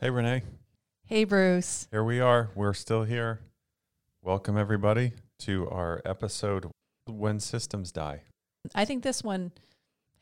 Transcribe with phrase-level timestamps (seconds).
[0.00, 0.44] Hey, Renee.
[1.06, 1.88] Hey, Bruce.
[1.90, 2.50] Here we are.
[2.54, 3.40] We're still here.
[4.22, 6.70] Welcome, everybody, to our episode
[7.08, 8.22] When Systems Die.
[8.76, 9.50] I think this one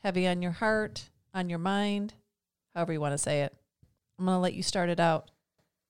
[0.01, 2.15] heavy on your heart, on your mind,
[2.73, 3.53] however you want to say it.
[4.17, 5.29] I'm going to let you start it out.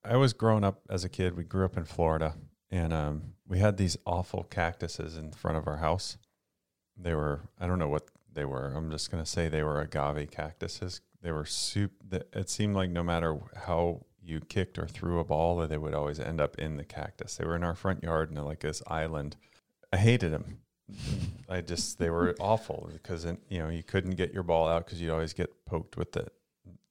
[0.04, 1.34] I was growing up as a kid.
[1.34, 2.34] We grew up in Florida,
[2.70, 6.18] and um, we had these awful cactuses in front of our house.
[6.94, 8.66] They were, I don't know what they were.
[8.76, 11.00] I'm just going to say they were agave cactuses.
[11.22, 11.92] They were soup.
[12.10, 15.94] It seemed like no matter how you kicked or threw a ball, that they would
[15.94, 17.36] always end up in the cactus.
[17.36, 19.36] They were in our front yard and like this island.
[19.92, 20.58] I hated them.
[21.48, 25.00] I just they were awful because you know you couldn't get your ball out because
[25.00, 26.28] you'd always get poked with the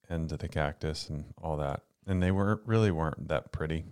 [0.09, 1.83] end of the cactus and all that.
[2.05, 3.85] And they were really weren't that pretty,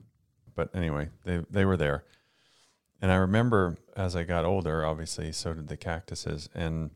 [0.53, 2.03] but anyway, they they were there.
[3.01, 6.49] And I remember as I got older, obviously, so did the cactuses.
[6.55, 6.91] And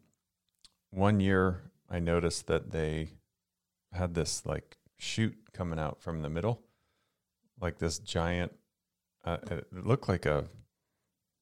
[0.91, 3.09] one year, I noticed that they
[3.91, 6.61] had this like shoot coming out from the middle,
[7.59, 8.53] like this giant.
[9.25, 10.45] Uh, it looked like a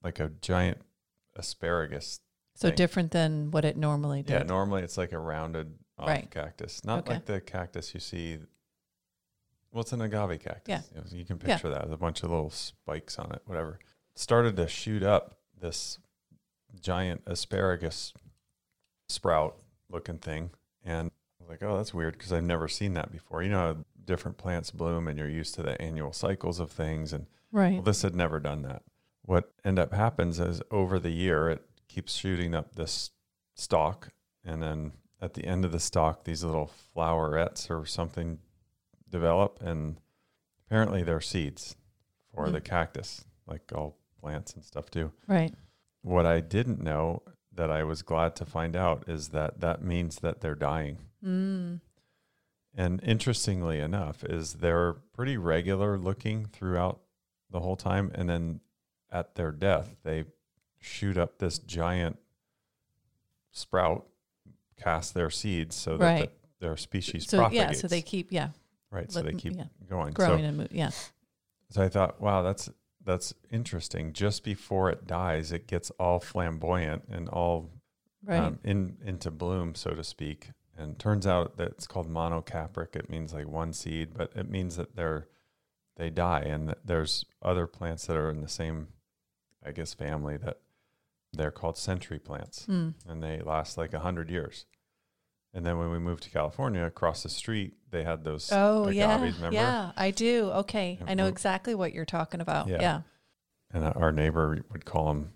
[0.03, 0.79] like a giant
[1.35, 2.19] asparagus.
[2.55, 2.75] So thing.
[2.75, 4.31] different than what it normally does.
[4.33, 6.29] Yeah, normally it's like a rounded off Right.
[6.29, 7.13] cactus, not Okay.
[7.15, 8.39] like the cactus you see.
[9.71, 10.89] Well, it's an agave cactus.
[10.95, 11.01] Yeah.
[11.11, 11.55] You, can Yeah.
[11.55, 13.79] picture that with a bunch of little spikes on it, whatever.
[14.15, 15.99] Started to shoot up this
[16.79, 18.13] giant asparagus
[19.07, 20.51] sprout looking thing.
[20.83, 21.11] And
[21.47, 23.41] was like, oh, that's weird because I've never seen that before.
[23.43, 27.13] You know, how different plants bloom and you're used to the annual cycles of things.
[27.13, 27.73] And Right.
[27.73, 28.83] well, this had never done that.
[29.23, 33.11] What end up happens is over the year, it keeps shooting up this
[33.55, 34.09] stalk,
[34.45, 38.39] and then at the end of the stalk, these little flowerets or something
[39.09, 39.99] develop, and
[40.65, 41.75] apparently they're seeds
[42.33, 42.51] for Mm.
[42.53, 45.11] the cactus, like all plants and stuff do.
[45.27, 45.53] Right.
[46.01, 47.23] What I didn't know
[47.57, 50.97] that I was glad to find out is that that means that they're dying.
[51.25, 51.81] Mm.
[52.75, 56.99] And interestingly enough, is they're pretty regular looking throughout
[57.49, 58.59] the whole time, and then
[59.11, 60.25] at their death, they
[60.79, 62.17] shoot up this giant
[63.51, 64.05] sprout,
[64.79, 66.31] cast their seeds so that Right.
[66.59, 67.73] the, their species So propagates.
[67.77, 68.49] yeah, so they keep yeah
[68.91, 70.13] right, so they keep yeah, going.
[70.13, 70.91] growing So, and mo- yeah.
[71.69, 72.69] so I thought, wow, that's
[73.07, 74.13] that's interesting.
[74.13, 77.71] Just before it dies, it gets all flamboyant and all
[78.23, 78.39] Right.
[78.39, 80.51] um, in into bloom, so to speak.
[80.77, 82.95] And turns out that it's called monocarpic.
[82.95, 85.27] It means like one seed, but it means that they're
[85.95, 88.89] they die, and that there's other plants that are in the same,
[89.65, 90.59] I guess, family that
[91.33, 92.93] they're called century plants, Mm.
[93.07, 94.65] and they last like a hundred years.
[95.53, 98.95] And then when we moved to California, across the street, they had those Oh agaves,
[98.95, 99.51] yeah, remember?
[99.51, 100.51] yeah, I do.
[100.51, 102.67] Okay, Yeah, I know exactly what you're talking about.
[102.67, 102.77] Yeah.
[102.81, 103.01] Yeah,
[103.73, 105.31] and our neighbor would call them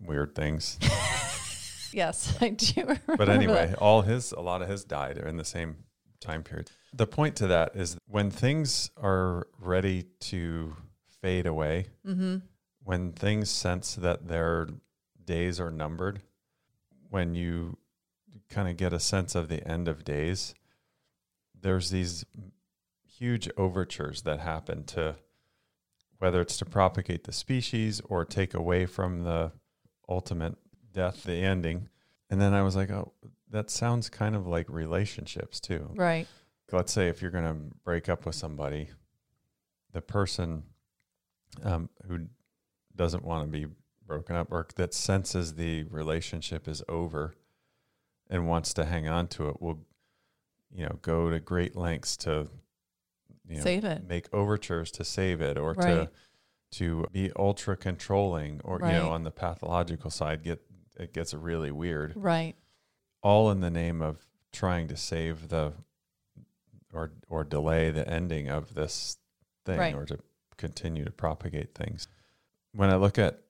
[0.00, 0.78] weird things.
[1.92, 2.96] yes, I do.
[3.06, 3.78] but anyway, that.
[3.78, 5.76] all his, a lot of his died in the same
[6.20, 6.70] time period.
[6.94, 10.76] The point to that is when things are ready to
[11.20, 12.36] fade away, Mm-hmm.
[12.84, 14.68] when things sense that their
[15.24, 16.22] days are numbered,
[17.10, 17.76] when you
[18.48, 20.54] kind of get a sense of the end of days,
[21.58, 22.24] there's these
[23.06, 25.16] huge overtures that happen to
[26.18, 29.50] whether it's to propagate the species or take away from the
[30.08, 30.54] ultimate
[30.92, 31.88] death, the ending.
[32.30, 33.12] And then I was like, oh,
[33.50, 35.90] that sounds kind of like relationships too.
[35.94, 36.26] right.
[36.70, 38.88] Let's say if you're going to break up with somebody,
[39.92, 40.62] the person
[41.62, 42.26] um, who
[42.96, 43.66] doesn't want to be
[44.06, 47.34] broken up or that senses the relationship is over
[48.32, 49.78] and wants to hang on to it will,
[50.74, 52.48] you know, go to great lengths to,
[53.46, 54.04] you know, Save it.
[54.08, 56.08] make overtures to save it or to Right.
[56.72, 60.62] to be ultra controlling or you know on the pathological side get
[60.98, 62.54] it gets really weird Right.
[63.22, 65.74] all in the name of trying to save the
[66.94, 69.18] or or delay the ending of this
[69.66, 69.94] thing Right.
[69.94, 70.18] or to
[70.56, 72.08] continue to propagate things
[72.72, 73.40] when i look at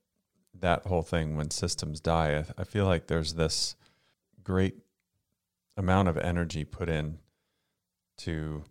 [0.59, 3.77] that whole thing when systems die I, I feel like there's this
[4.45, 4.77] great
[5.77, 7.19] amount of energy put in
[8.19, 8.65] to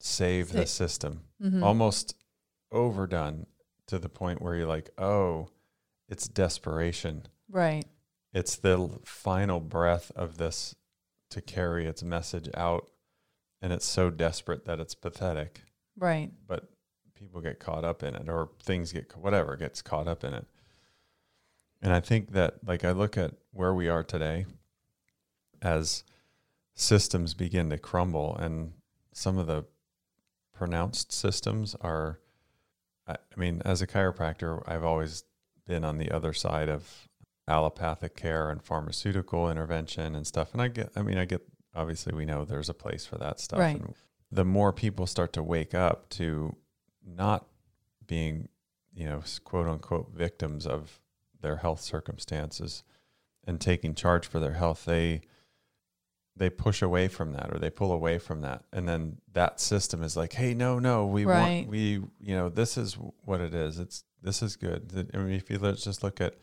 [0.00, 1.62] save the system Mhm.
[1.62, 2.16] almost
[2.70, 3.46] overdone
[3.86, 5.48] to the point where you're like, oh,
[6.08, 7.26] it's desperation.
[7.48, 7.84] Right.
[8.32, 10.74] It's the final breath of this
[11.30, 12.90] to carry its message out.
[13.62, 15.62] And it's so desperate that it's pathetic,
[15.96, 16.32] Right.
[16.46, 16.70] but
[17.14, 20.46] people get caught up in it or things get, whatever gets caught up in it.
[21.80, 24.46] And I think that, like, I look at where we are today
[25.64, 26.04] as
[26.74, 28.72] systems begin to crumble and
[29.12, 29.64] some of the
[30.52, 32.20] pronounced systems are
[33.06, 35.24] I, mean as a chiropractor I've always
[35.66, 37.08] been on the other side of
[37.48, 41.42] allopathic care and pharmaceutical intervention and stuff and I get I mean I get
[41.74, 43.76] obviously we know there's a place for that stuff Right.
[43.76, 43.94] and
[44.30, 46.56] the more people start to wake up to
[47.06, 47.46] not
[48.06, 48.48] being,
[48.92, 51.00] you know, quote unquote victims of
[51.40, 52.82] their health circumstances
[53.46, 55.20] and taking charge for their health, they
[56.36, 58.64] they push away from that or they pull away from that.
[58.72, 61.40] And then that system is like hey no no we Right.
[61.60, 61.80] want we
[62.20, 62.94] you know this is
[63.24, 63.78] what it is.
[63.78, 65.10] It's this is good.
[65.14, 66.34] I mean if you let's just look at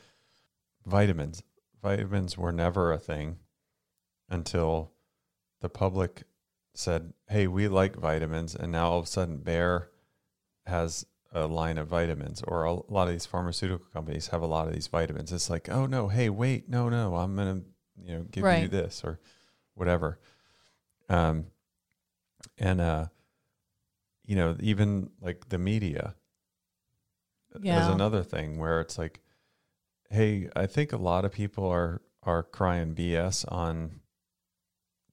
[0.85, 1.43] vitamins.
[1.81, 3.38] Vitamins were never a thing
[4.29, 4.91] until
[5.61, 6.23] the public
[6.73, 8.55] said hey we like vitamins.
[8.55, 9.89] And now all of a sudden bayer
[10.65, 14.67] has a line of vitamins or a lot of these pharmaceutical companies have a lot
[14.67, 15.31] of these vitamins.
[15.31, 17.61] It's like oh no hey wait no no i'm gonna
[18.01, 19.19] you know give you this or
[19.75, 20.19] whatever.
[21.09, 21.47] Um
[22.57, 23.06] and uh
[24.25, 26.15] you know even like the media
[27.81, 29.19] is another thing where it's like
[30.09, 34.01] hey i think a lot of people are are crying bs on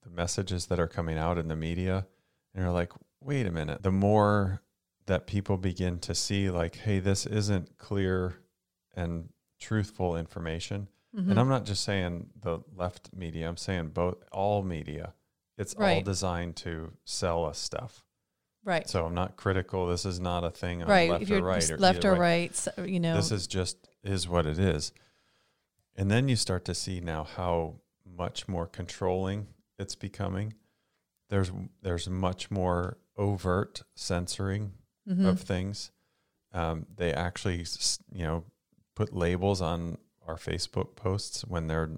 [0.08, 2.06] the messages that are coming out in the media.
[2.54, 3.82] And you're like wait a minute.
[3.82, 4.62] The more
[5.06, 8.36] that people begin to see like hey this isn't clear
[8.94, 11.30] and truthful information Mhm.
[11.30, 15.14] and i'm not just saying the left media i'm saying both all media
[15.56, 18.04] it's all designed to sell us stuff
[18.64, 18.88] right.
[18.88, 21.10] so i'm not critical this is not a thing on right.
[21.10, 23.16] left if or you're right or left or right, so, you know.
[23.16, 24.92] this is just is what it is
[25.96, 29.46] and then you start to see now how much more controlling
[29.78, 30.52] it's becoming
[31.30, 31.50] there's
[31.82, 34.72] there's much more overt censoring
[35.08, 35.26] Mhm.
[35.26, 35.90] of things
[36.52, 37.64] um, they actually
[38.12, 38.44] you know
[38.94, 39.96] put labels on
[40.28, 41.90] our facebook posts when they're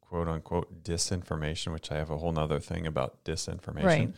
[0.00, 4.14] quote unquote disinformation which i have a whole nother thing about disinformation Right.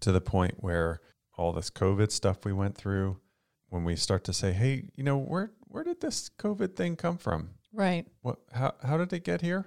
[0.00, 1.00] to the point where
[1.38, 3.18] all this COVID stuff we went through,
[3.70, 7.16] when we start to say, "Hey, you know, where where did this COVID thing come
[7.16, 7.50] from?
[7.72, 8.06] right.
[8.20, 9.66] What how how did it get here?"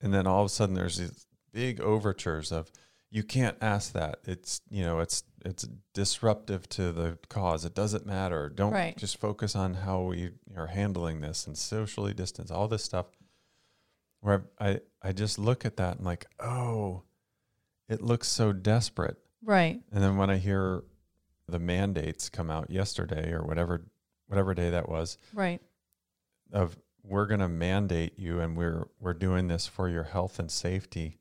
[0.00, 2.70] And then all of a sudden, there's these big overtures of,
[3.10, 4.20] "You can't ask that.
[4.24, 7.64] It's you know, it's it's disruptive to the cause.
[7.64, 8.48] It doesn't matter.
[8.48, 8.96] Don't Right.
[8.96, 12.50] just focus on how we are handling this and socially distance.
[12.50, 13.06] All this stuff."
[14.20, 17.02] Where I I just look at that and like, oh,
[17.88, 19.18] it looks so desperate.
[19.42, 19.82] Right.
[19.90, 20.84] And then when I hear
[21.48, 23.84] the mandates come out yesterday or whatever
[24.28, 25.60] whatever day that was Right.
[26.52, 30.50] of we're going to mandate you and we're we're doing this for your health and
[30.50, 31.18] safety.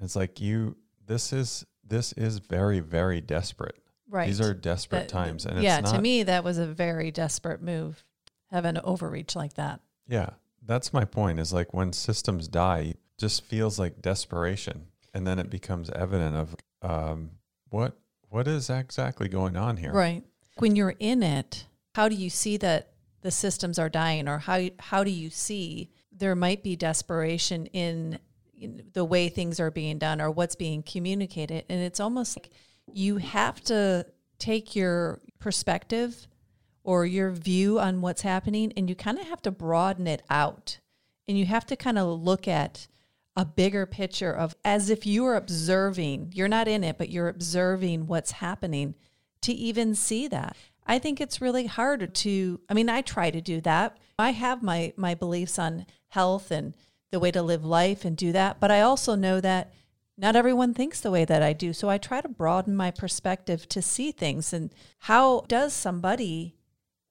[0.00, 3.76] It's like you this is this is very very desperate.
[4.10, 4.26] Right.
[4.26, 7.10] These are desperate That- times and yeah, it's not to me, that was a very
[7.10, 8.04] desperate move,
[8.50, 9.80] having an overreach like that.
[10.06, 10.30] Yeah,
[10.64, 15.38] that's my point is like when systems die it just feels like desperation and then
[15.38, 17.30] it becomes evident of um
[17.70, 17.96] what
[18.30, 19.92] what is exactly going on here?
[19.92, 20.22] Right.
[20.58, 22.92] When you're in it, how do you see that
[23.22, 28.18] the systems are dying, or how how do you see there might be desperation in
[28.92, 31.64] the way things are being done or what's being communicated?
[31.68, 32.50] And it's almost like
[32.92, 34.06] you have to
[34.38, 36.26] take your perspective
[36.84, 40.78] or your view on what's happening, and you kind of have to broaden it out,
[41.26, 42.86] and you have to kind of look at
[43.36, 47.28] a bigger picture of as if you are observing, you're not in it, but you're
[47.28, 48.94] observing what's happening
[49.42, 50.56] to even see that.
[50.86, 53.98] I think it's really hard to I mean, I try to do that.
[54.18, 56.74] I have my my beliefs on health and
[57.10, 59.72] the way to live life and do that, but I also know that
[60.16, 61.72] not everyone thinks the way that I do.
[61.72, 66.56] So I try to broaden my perspective to see things and how does somebody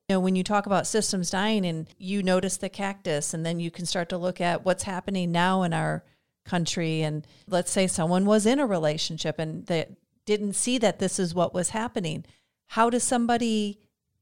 [0.08, 3.60] you know, when you talk about systems dying and you notice the cactus, and then
[3.60, 6.06] you can start to look at what's happening now in our
[6.46, 7.01] country.
[7.01, 11.36] And let's say someone was in a relationship and they didn't see that this is
[11.36, 12.24] what was happening.
[12.68, 13.80] How does somebody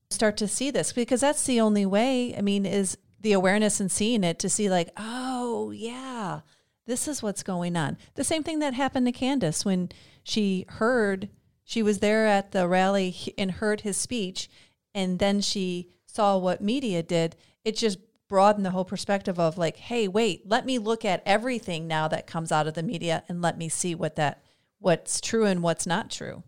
[0.09, 0.91] start to see this?
[0.91, 4.69] Because that's the only way, I mean, is the awareness and seeing it to see,
[4.71, 6.41] like, oh, Oh, yeah,
[6.85, 7.97] this is what's going on.
[8.15, 9.89] The same thing that happened to Candace when
[10.21, 11.29] she heard,
[11.63, 14.49] she was there at the rally and heard his speech
[14.93, 19.77] and then she saw what media did, it just broadened the whole perspective of like,
[19.77, 23.41] hey, wait, let me look at everything now that comes out of the media and
[23.41, 24.43] let me see what that
[24.79, 26.43] what's true and what's not true.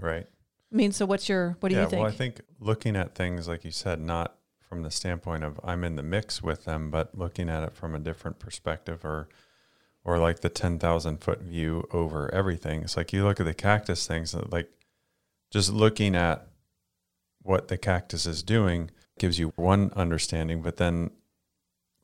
[0.00, 0.26] Right.
[0.72, 2.02] I mean, so what's your what do yeah, you think?
[2.02, 4.36] well, I think looking at things like you said, not
[4.72, 7.94] from the standpoint of I'm in the mix with them, but looking at it from
[7.94, 9.28] a different perspective, or
[10.02, 12.80] or like the ten thousand foot view over everything.
[12.80, 14.70] It's like you look at the cactus things, uh, like
[15.50, 16.46] just looking at
[17.42, 21.10] what the cactus is doing gives you one understanding, but then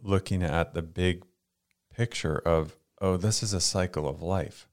[0.03, 1.25] looking at the big
[1.97, 4.69] picture of oh, this is a cycle of life.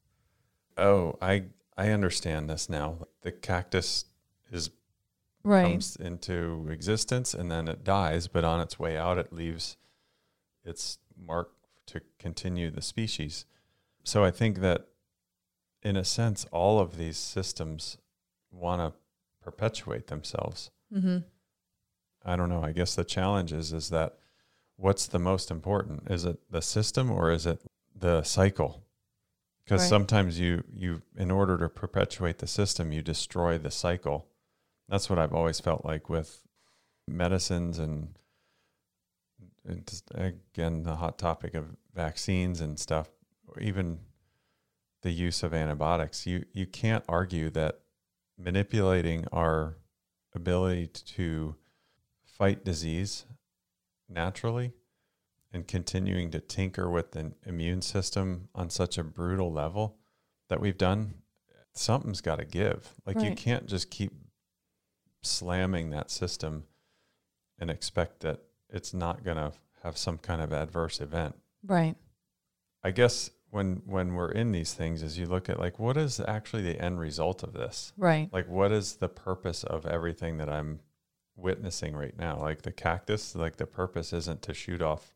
[0.75, 1.45] Oh, I
[1.77, 3.07] I understand this now.
[3.21, 4.03] The cactus
[4.51, 4.69] is
[5.45, 5.63] right.
[5.71, 9.77] comes into existence and then it dies, but on its way out, it leaves
[10.63, 11.51] its mark
[11.87, 13.45] to continue the species.
[14.03, 14.87] So I think that
[15.81, 17.97] in a sense, all of these systems
[18.51, 18.93] want to
[19.41, 20.71] perpetuate themselves.
[20.93, 21.19] Mm-hmm.
[22.25, 22.63] I don't know.
[22.63, 24.17] I guess the challenge is is that
[24.77, 26.09] what's the most important?
[26.09, 27.61] Is it the system or is it
[27.95, 28.83] the cycle?
[29.63, 29.89] Because Right.
[29.89, 34.27] sometimes you you in order to perpetuate the system, you destroy the cycle.
[34.89, 36.41] That's what I've always felt like with
[37.07, 38.17] medicines and,
[39.67, 43.09] and just, again the hot topic of vaccines and stuff,
[43.47, 43.99] or even
[45.01, 46.25] the use of antibiotics.
[46.25, 47.79] You you can't argue that
[48.37, 49.77] manipulating our
[50.33, 51.55] ability to
[52.25, 53.25] fight disease
[54.09, 54.73] naturally
[55.53, 59.97] and continuing to tinker with the immune system on such a brutal level
[60.49, 61.13] that we've done,
[61.73, 62.93] something's got to give.
[63.05, 64.11] Like you can't just keep
[65.25, 66.65] slamming that system
[67.59, 69.53] and expect that it's not going to
[69.83, 71.35] have some kind of adverse event.
[71.63, 71.95] Right.
[72.83, 76.19] I guess when when we're in these things is you look at like what is
[76.27, 77.93] actually the end result of this?
[77.97, 78.27] Right.
[78.33, 80.79] like what is the purpose of everything that i'm
[81.37, 85.13] witnessing right now like the cactus like the purpose isn't to shoot off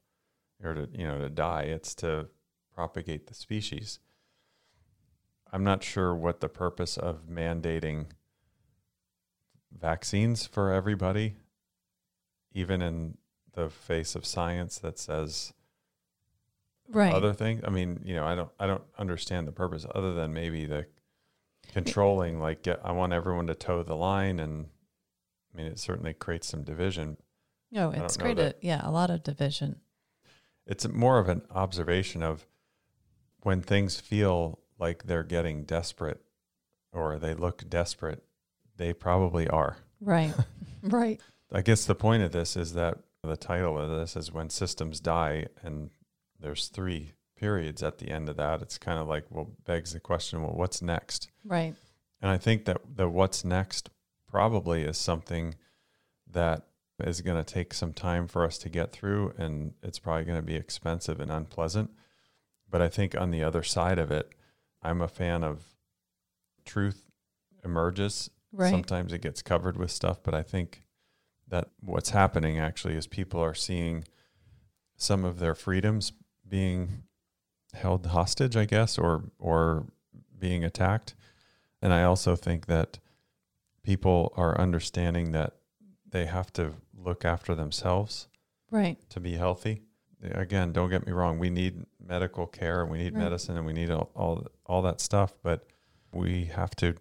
[0.64, 2.28] or to you know to die it's to
[2.74, 4.00] propagate the species
[5.52, 8.06] i'm not sure what the purpose of mandating
[9.78, 11.36] vaccines for everybody
[12.54, 13.18] even in
[13.54, 15.54] the face of science that says
[16.92, 17.14] Right.
[17.14, 20.34] other things i mean you know i don't i don't understand the purpose other than
[20.34, 20.88] maybe the
[21.72, 24.66] controlling like get, i want everyone to toe the line and
[25.54, 27.18] i mean it certainly creates some division
[27.72, 29.76] no, it's created, yeah, a lot of division.
[30.66, 32.48] it's more of an observation of
[33.44, 36.20] when things feel like they're getting desperate
[36.92, 38.24] or they look desperate
[38.80, 40.34] they probably are Right.
[40.82, 41.22] right.
[41.52, 45.00] i guess the point of this is that the title of this is when systems
[45.00, 45.92] die and
[46.40, 50.00] there's three periods at the end of that it's kind of like well begs the
[50.00, 51.76] question well what's next Right.
[52.22, 53.90] And I think that the what's next
[54.28, 55.56] probably is something
[56.32, 56.68] that
[57.00, 60.38] is going to take some time for us to get through, and it's probably going
[60.38, 61.90] to be expensive and unpleasant.
[62.70, 64.30] But I think on the other side of it,
[64.84, 65.64] I'm a fan of
[66.66, 67.10] truth
[67.64, 68.30] emerges.
[68.52, 68.72] Right.
[68.72, 70.84] Sometimes it gets covered with stuff, but I think
[71.48, 74.04] that what's happening actually is people are seeing
[74.98, 76.14] some of their freedoms
[76.48, 77.04] being
[77.74, 79.86] held hostage, I guess, or or
[80.38, 81.16] being attacked.
[81.82, 83.00] And I also think that
[83.84, 85.54] people are understanding that
[86.08, 88.28] they have to look after themselves
[88.72, 88.98] Right.
[89.10, 89.84] to be healthy.
[90.22, 93.24] Again, don't get me wrong, we need medical care and we need Right.
[93.24, 95.66] medicine and we need all, all all that stuff, but
[96.12, 96.96] we have to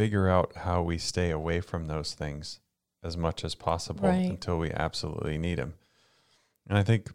[0.00, 2.58] figure out how we stay away from those things
[3.02, 4.30] as much as possible Right.
[4.30, 5.74] until we absolutely need them.
[6.66, 7.10] And I think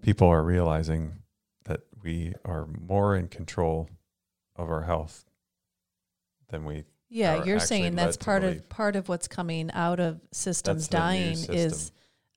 [0.00, 1.18] people are realizing
[1.64, 3.90] that we are more in control
[4.56, 5.26] of our health
[6.48, 8.60] than we Yeah, you're saying that's part believe.
[8.60, 11.54] of part of what's coming out of systems That's dying system.
[11.56, 11.92] is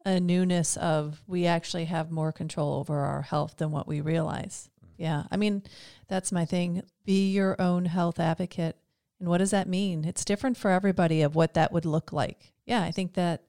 [0.05, 4.69] a newness of we actually have more control over our health than what we realize.
[4.83, 5.01] Mm-hmm.
[5.01, 5.23] Yeah.
[5.31, 5.63] I mean,
[6.09, 6.83] that's my thing.
[7.05, 8.75] Be your own health advocate.
[9.21, 10.03] And what does that mean?
[10.03, 12.53] It's different for everybody of what that would look like.
[12.65, 13.43] Yeah, I think that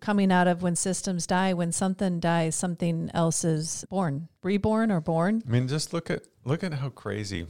[0.00, 5.00] coming out of when systems die, when something dies, something else is born, reborn or
[5.00, 5.42] born.
[5.46, 7.46] I mean, just look at look at how crazy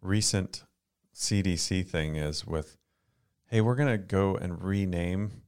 [0.00, 0.64] recent
[1.14, 2.78] CDC thing is with,
[3.48, 5.42] hey, we're gonna go and rename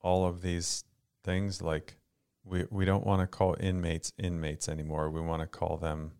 [0.00, 0.84] all of these
[1.22, 1.60] things.
[1.60, 1.98] Like,
[2.42, 5.10] we we don't want to call inmates inmates anymore.
[5.10, 6.12] We want to call them,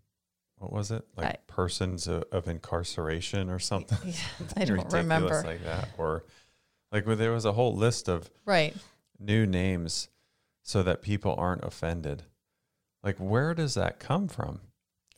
[0.58, 1.04] what was it?
[1.16, 3.98] Like I- persons of, of incarceration or something.
[4.04, 5.42] Yeah, Something I don't remember.
[5.44, 5.88] like that.
[5.98, 6.24] Or
[6.92, 8.74] like, well, there was a whole list of Right.
[9.18, 10.08] new names
[10.62, 12.22] so that people aren't offended.
[13.02, 14.60] Like, where does that come from?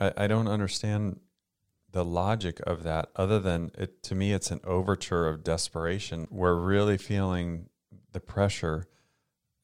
[0.00, 1.20] I, I don't understand
[1.92, 6.26] the logic of that other than it to me it's an overture of desperation.
[6.30, 7.68] We're really feeling
[8.12, 8.86] the pressure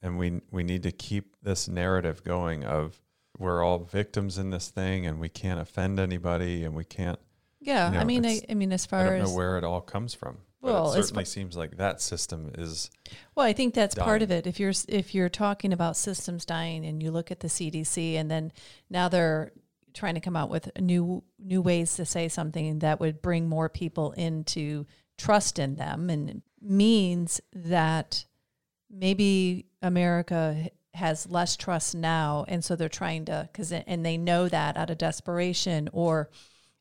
[0.00, 3.01] and we we need to keep this narrative going of
[3.38, 7.18] we're all victims in this thing and we can't offend anybody and we can't
[7.60, 7.88] Yeah.
[7.88, 9.64] You know, I mean, I, I mean, as I far don't know as where it
[9.64, 10.38] all comes from.
[10.60, 12.90] But Well, it as certainly seems like that system is
[13.34, 14.46] Well, I think that's part of it.
[14.46, 18.30] If you're if you're talking about systems dying, and you look at the CDC, and
[18.30, 18.52] then
[18.88, 19.52] now they're
[19.92, 23.68] trying to come out with new new ways to say something that would bring more
[23.68, 24.86] people into
[25.18, 28.24] trust in them, and it means that
[28.88, 34.48] maybe America has less trust now, and so they're trying to because and they know
[34.48, 36.28] that out of desperation or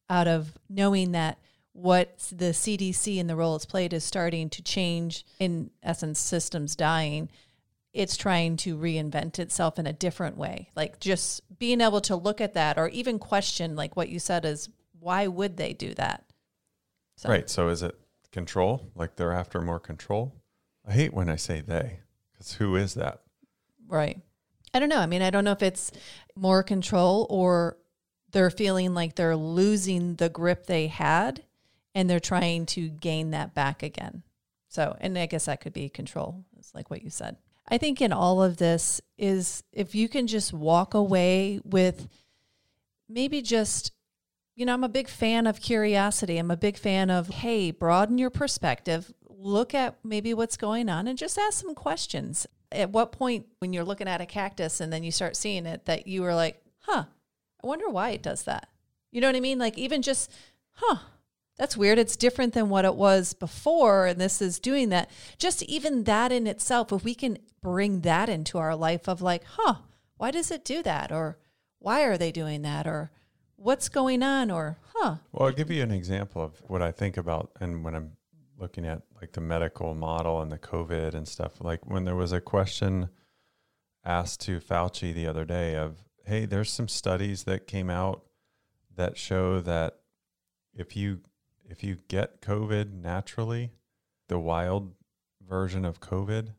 [0.09, 1.39] out of knowing that
[1.73, 6.75] what the CDC and the role it's played is starting to change, in essence, systems
[6.75, 7.29] dying.
[7.93, 10.69] It's trying to reinvent itself in a different way.
[10.75, 14.45] Like just being able to look at that or even question, like what you said,
[14.45, 16.25] is why would they do that?
[17.15, 17.49] So, Right.
[17.49, 17.97] So is it
[18.31, 18.91] control?
[18.95, 20.33] Like they're after more control?
[20.87, 21.99] I hate when I say they,
[22.31, 23.21] because who is that?
[23.91, 24.21] Right.
[24.73, 24.99] I don't know.
[24.99, 25.91] I mean, I don't know if it's
[26.35, 27.77] more control or
[28.31, 31.43] they're feeling like they're losing the grip they had
[31.93, 34.23] and they're trying to gain that back again.
[34.69, 36.45] So, and I guess that could be control.
[36.57, 37.35] It's like what you said.
[37.67, 42.07] I think in all of this is if you can just walk away with
[43.09, 43.91] maybe just,
[44.55, 46.37] you know, I'm a big fan of curiosity.
[46.37, 51.09] I'm a big fan of, hey, broaden your perspective, look at maybe what's going on
[51.09, 52.47] and just ask some questions.
[52.71, 55.85] At what point, when you're looking at a cactus and then you start seeing it,
[55.85, 57.05] that you were like, huh,
[57.63, 58.69] I wonder why it does that?
[59.11, 59.59] You know what I mean?
[59.59, 60.31] Like, even just,
[60.71, 60.97] huh,
[61.57, 61.99] that's weird.
[61.99, 64.07] It's different than what it was before.
[64.07, 65.09] And this is doing that.
[65.37, 69.43] Just even that in itself, if we can bring that into our life of like,
[69.43, 69.75] huh,
[70.17, 71.11] why does it do that?
[71.11, 71.37] Or
[71.79, 72.87] why are they doing that?
[72.87, 73.11] Or
[73.57, 74.49] what's going on?
[74.49, 75.17] Or, huh.
[75.31, 78.13] Well, I'll give you an example of what I think about, and when I'm
[78.61, 82.31] looking at like the medical model and the COVID and stuff, like when there was
[82.31, 83.09] a question
[84.05, 88.23] asked to Fauci the other day of, hey, there's some studies that came out
[88.95, 89.97] that show that
[90.73, 91.21] if you
[91.67, 93.71] if you get COVID naturally,
[94.27, 94.93] the wild
[95.47, 96.49] version of COVID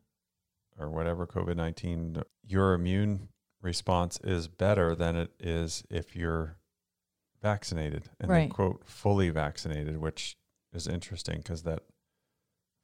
[0.77, 3.29] or whatever COVID nineteen, your immune
[3.61, 6.57] response is better than it is if you're
[7.41, 8.49] vaccinated and Right.
[8.49, 10.35] quote fully vaccinated, which
[10.73, 11.83] is interesting because that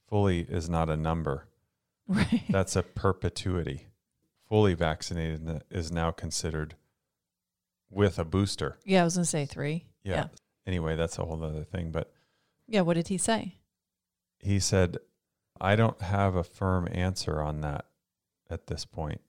[0.10, 1.46] fully is not a number.
[2.12, 2.42] Right.
[2.50, 3.86] That's a perpetuity.
[4.48, 6.74] Fully vaccinated is now considered
[7.92, 8.80] with a booster.
[8.84, 9.86] Yeah, I was going to say three.
[10.04, 10.16] Yeah.
[10.16, 10.28] Yeah.
[10.66, 11.92] Anyway, that's a whole other thing.
[11.92, 12.12] But
[12.68, 12.82] Yeah.
[12.82, 13.60] What did he say?
[14.39, 14.98] he said,
[15.62, 17.86] I don't have a firm answer on that
[18.50, 19.22] at this point.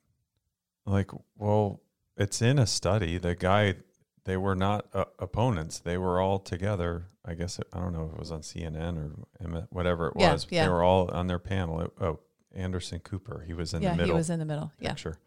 [0.87, 1.83] Like, well,
[2.17, 3.19] it's in a study.
[3.19, 3.75] The guy,
[4.25, 5.79] they were not uh, opponents.
[5.81, 7.05] They were all together.
[7.25, 10.33] I guess, it, I don't know if it was on CNN or whatever it Yeah,
[10.33, 10.47] was.
[10.51, 10.65] yeah.
[10.65, 11.81] They were all on their panel.
[11.83, 12.21] It- oh,
[12.55, 13.45] Anderson Cooper.
[13.47, 14.73] He was in yeah, the middle he was in the middle.
[14.81, 14.91] Yeah.
[14.91, 15.19] picture.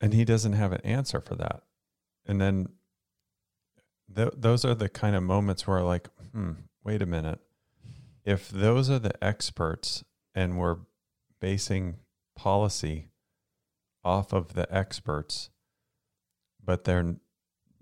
[0.00, 1.62] And he doesn't have an answer for that.
[2.26, 2.68] And then
[4.14, 6.52] th- those are the kind of moments where, like, hmm,
[6.84, 7.40] wait a minute.
[8.24, 10.04] If those are the experts
[10.34, 10.76] and we're
[11.40, 11.96] basing
[12.36, 13.10] policy
[14.04, 15.50] off of the experts,
[16.62, 17.16] but they're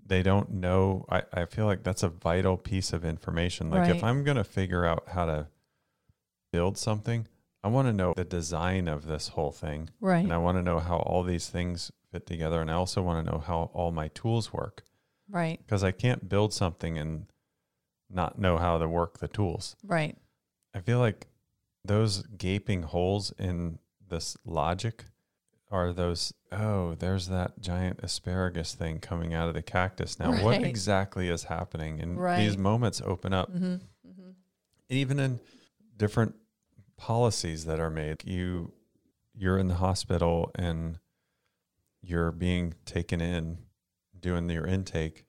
[0.07, 1.05] they don't know.
[1.09, 3.69] I, I feel like that's a vital piece of information.
[3.69, 5.47] Like if I'm gonna figure out how to
[6.51, 7.27] build something,
[7.63, 9.89] I want to know the design of this whole thing.
[9.99, 10.23] Right.
[10.23, 12.61] And I want to know how all these things fit together.
[12.61, 14.83] And I also want to know how all my tools work
[15.29, 15.59] Right.
[15.59, 17.25] because I can't build something and
[18.09, 19.75] not know how to work the tools.
[19.83, 20.17] Right.
[20.73, 21.27] I feel like
[21.83, 25.03] those gaping holes in this logic
[25.69, 30.17] are those, oh, there's that giant asparagus thing coming out of the cactus.
[30.19, 31.99] Now, what exactly is happening?
[32.01, 32.37] And Right.
[32.37, 33.65] these moments open up Mm-hmm.
[34.07, 34.29] Mm-hmm.
[34.89, 35.39] even in
[35.97, 36.35] different
[36.95, 38.71] policies that are made you
[39.35, 40.97] you're in the hospital and
[42.01, 43.57] you're being taken in
[44.19, 45.25] doing your intake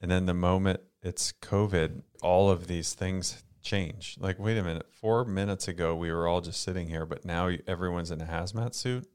[0.00, 4.86] and then the moment it's covid all of these things change like wait a minute
[4.90, 8.74] 4 minutes ago we were all just sitting here but now everyone's in a hazmat
[8.74, 9.06] suit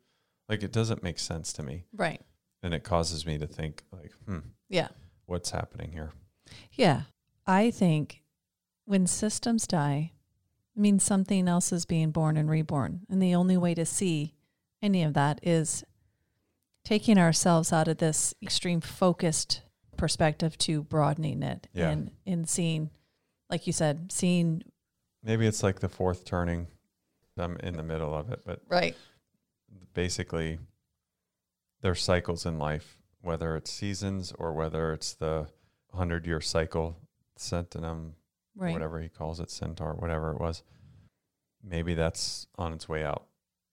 [0.50, 2.22] like it doesn't make sense to me Right.
[2.62, 4.90] and it causes me to think like hmm Yeah.
[5.26, 6.12] what's happening here
[6.72, 7.04] Yeah.
[7.48, 8.22] I think
[8.86, 10.12] when systems die,
[10.76, 13.02] it means something else is being born and reborn.
[13.10, 14.34] And the only way to see
[14.82, 15.84] any of that is
[16.84, 19.62] taking ourselves out of this extreme focused
[19.98, 21.90] perspective to broadening it Yeah.
[21.92, 22.90] and in seeing,
[23.50, 24.64] like you said, seeing
[25.24, 26.68] maybe it's like the fourth turning
[27.38, 28.96] i'm in the middle of it but right.
[29.94, 30.60] Basically
[31.82, 35.48] there's cycles in life, whether it's seasons or whether it's the
[35.94, 36.98] hundred year cycle,
[37.38, 38.14] centenum,
[38.56, 38.74] Right.
[38.74, 40.64] whatever he calls it, centaur, whatever it was.
[41.64, 43.26] Maybe that's on its way out.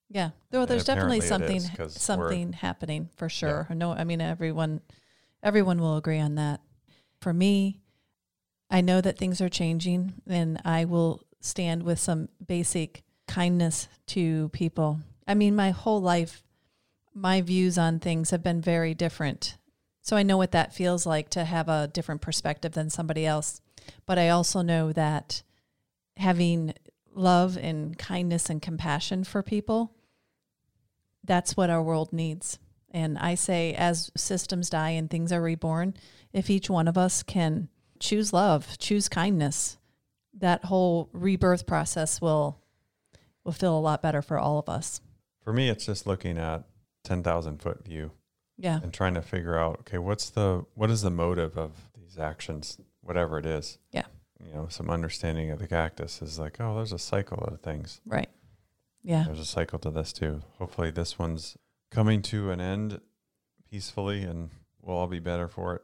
[0.08, 0.30] Yeah.
[0.50, 3.68] Though there's definitely something something happening for sure.
[3.70, 4.80] No, I mean everyone
[5.42, 6.60] everyone will agree on that.
[7.20, 7.80] For me,
[8.70, 14.48] I know that things are changing and I will stand with some basic kindness to
[14.50, 15.00] people.
[15.31, 16.43] I mean, my whole life
[17.12, 19.57] my views on things have been very different.
[20.03, 23.61] So I know what that feels like to have a different perspective than somebody else.
[24.07, 25.43] But I also know that
[26.16, 26.75] having
[27.12, 29.93] love and kindness and compassion for people
[31.25, 32.59] that's what our world needs.
[32.90, 35.95] And I say, as systems die and things are reborn,
[36.33, 37.69] if each one of us can
[38.01, 39.79] choose love, choose kindness,
[40.35, 42.59] that whole rebirth process will
[43.45, 45.01] will feel a lot better for all of us.
[45.42, 46.64] For me, it's just looking at
[47.05, 48.12] ten thousand foot view
[48.59, 48.81] Yeah.
[48.83, 52.79] and trying to figure out, okay, what's the what is the motive of these actions,
[53.00, 53.79] whatever it is.
[53.92, 54.05] Yeah.
[54.44, 58.00] you know some understanding of the cactus is like, oh, there's a cycle of things.
[58.07, 58.29] Right.
[59.03, 59.24] Yeah.
[59.24, 60.42] There's a cycle to this too.
[60.59, 61.57] Hopefully, this one's
[61.90, 63.00] coming to an end
[63.70, 64.50] peacefully, and
[64.83, 65.83] we'll all be better for it.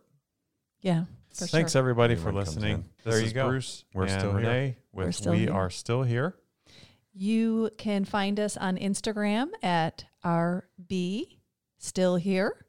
[0.83, 1.05] Yeah.
[1.35, 1.79] For Thanks sure.
[1.81, 2.75] everybody Everyone for listening.
[2.75, 2.85] in.
[3.05, 3.49] This There is you go.
[3.49, 3.85] Bruce.
[3.95, 4.39] We're and still here.
[4.51, 5.53] Renee With We're still we here.
[5.53, 6.35] are still here.
[7.19, 11.39] You can find us on Instagram at RB
[11.79, 12.67] Still Here.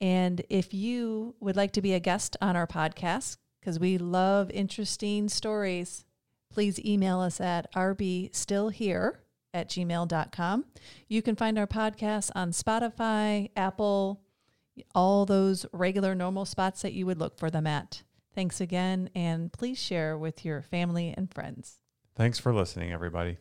[0.00, 4.50] And if you would like to be a guest on our podcast, because we love
[4.50, 6.04] interesting stories,
[6.50, 9.12] please email us at rbstillhere
[9.54, 10.64] at gmail.com.
[11.08, 14.20] You can find our podcast on Spotify, Apple,
[14.96, 18.02] all those regular normal spots that you would look for them at.
[18.34, 21.78] Thanks again, and please share with your family and friends.
[22.16, 23.38] Thanks for listening, everybody.